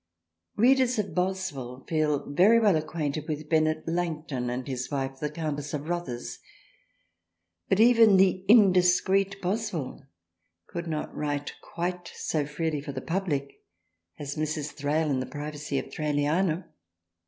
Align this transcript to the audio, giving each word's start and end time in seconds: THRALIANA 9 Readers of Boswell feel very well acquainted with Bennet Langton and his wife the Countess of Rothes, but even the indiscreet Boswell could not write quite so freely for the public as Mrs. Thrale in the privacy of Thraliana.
THRALIANA 0.57 0.63
9 0.69 0.69
Readers 0.71 0.97
of 0.97 1.13
Boswell 1.13 1.85
feel 1.87 2.25
very 2.31 2.59
well 2.59 2.75
acquainted 2.75 3.27
with 3.27 3.47
Bennet 3.47 3.87
Langton 3.87 4.49
and 4.49 4.67
his 4.67 4.89
wife 4.89 5.19
the 5.19 5.29
Countess 5.29 5.75
of 5.75 5.89
Rothes, 5.89 6.39
but 7.69 7.79
even 7.79 8.17
the 8.17 8.43
indiscreet 8.47 9.39
Boswell 9.43 10.07
could 10.65 10.87
not 10.87 11.15
write 11.15 11.53
quite 11.61 12.11
so 12.15 12.47
freely 12.47 12.81
for 12.81 12.93
the 12.93 12.99
public 12.99 13.61
as 14.17 14.35
Mrs. 14.37 14.71
Thrale 14.71 15.11
in 15.11 15.19
the 15.19 15.27
privacy 15.27 15.77
of 15.77 15.93
Thraliana. 15.93 16.67